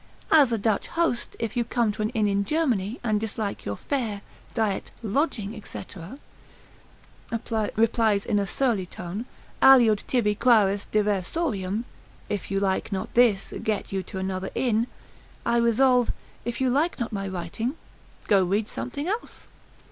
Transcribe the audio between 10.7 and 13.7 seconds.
diversorium, if you like not this,